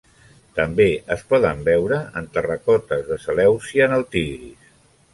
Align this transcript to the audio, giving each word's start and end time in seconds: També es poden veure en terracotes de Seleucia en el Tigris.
També 0.53 0.87
es 1.15 1.21
poden 1.33 1.61
veure 1.69 2.01
en 2.21 2.31
terracotes 2.39 3.07
de 3.13 3.21
Seleucia 3.29 3.89
en 3.91 3.99
el 4.03 4.11
Tigris. 4.17 4.71